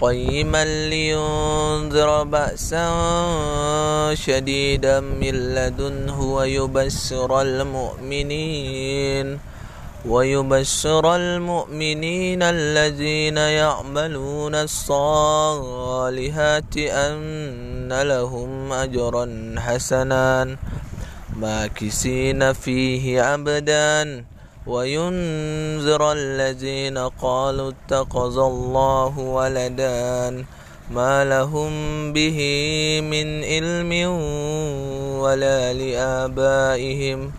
قيما 0.00 0.64
لينذر 0.64 2.24
بأسا 2.24 2.86
شديدا 4.14 5.00
من 5.00 5.54
لدنه 5.54 6.20
ويبشر 6.20 7.40
المؤمنين 7.40 9.38
ويبشر 10.06 11.16
المؤمنين 11.16 12.42
الذين 12.42 13.36
يعملون 13.36 14.54
الصالحات 14.54 15.96
أن 16.76 17.92
لهم 17.92 18.72
أجرا 18.72 19.54
حسنا 19.58 20.56
ماكسين 21.36 22.52
فيه 22.52 23.34
أبدا. 23.34 24.24
وينذر 24.66 26.12
الذين 26.12 26.98
قالوا 26.98 27.70
اتخذ 27.70 28.38
الله 28.38 29.18
ولدا 29.18 30.44
ما 30.90 31.24
لهم 31.24 31.72
به 32.12 32.38
من 33.00 33.44
علم 33.44 33.92
ولا 35.20 35.72
لآبائهم. 35.72 37.32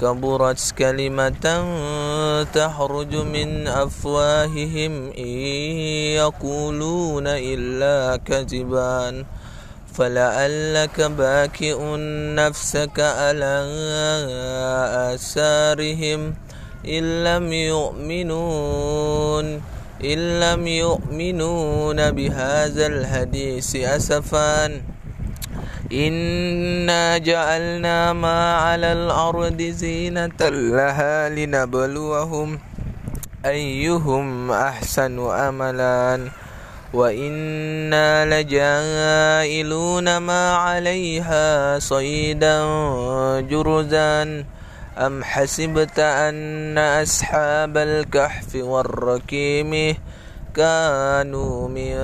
كبرت 0.00 0.74
كلمة 0.78 1.46
تخرج 2.52 3.12
من 3.16 3.66
أفواههم 3.66 4.92
إن 5.18 5.32
يقولون 6.16 7.26
إلا 7.26 8.16
كذبا. 8.16 9.24
فلعلك 9.92 11.00
باكئ 11.00 11.78
نفسك 12.36 13.00
على 13.00 13.56
آثارهم. 15.14 16.49
إن 16.88 17.24
لم 17.24 17.52
يؤمنون 17.52 19.44
إن 20.04 20.40
لم 20.40 20.66
يؤمنون 20.66 22.10
بهذا 22.10 22.86
الحديث 22.86 23.76
أسفا. 23.76 24.80
إنا 25.92 27.18
جعلنا 27.18 28.12
ما 28.12 28.54
على 28.54 28.92
الأرض 28.92 29.62
زينة 29.62 30.40
لها 30.48 31.28
لنبلوهم 31.28 32.58
أيهم 33.46 34.50
أحسن 34.52 35.30
أملا. 35.30 36.28
وإنا 36.92 38.26
لجائلون 38.26 40.16
ما 40.16 40.54
عليها 40.54 41.78
صيدا 41.78 42.64
جرزا. 43.40 44.44
أم 44.98 45.24
حسبت 45.24 45.98
أن 45.98 46.78
أصحاب 46.78 47.76
الكهف 47.76 48.54
والركيم 48.54 49.96
كانوا 50.56 51.68
من 51.68 51.96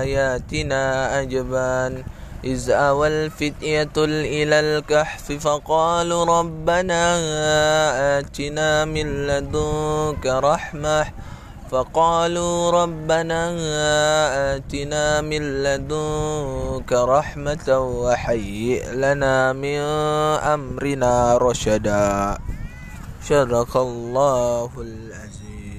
آياتنا 0.00 1.06
عجبا 1.06 2.04
إذ 2.44 2.70
أوى 2.70 3.08
الفتية 3.08 3.96
إلى 3.98 4.60
الكهف 4.60 5.32
فقالوا 5.32 6.24
ربنا 6.24 7.02
آتنا 8.18 8.84
من 8.84 9.26
لدنك 9.26 10.26
رحمة 10.26 11.06
فقالوا 11.70 12.70
ربنا 12.70 13.42
آتنا 14.56 15.20
من 15.20 15.62
لدنك 15.62 16.92
رحمة 16.92 17.78
وحيئ 17.78 18.92
لنا 18.94 19.52
من 19.52 19.80
أمرنا 20.42 21.36
رشدا. 21.36 22.38
شرك 23.28 23.76
الله 23.76 24.70
العزيز 24.78 25.69